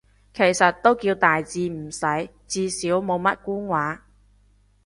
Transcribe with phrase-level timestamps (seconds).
[0.33, 1.91] 其實都叫大致啱
[2.23, 4.03] 使，至少冇乜官話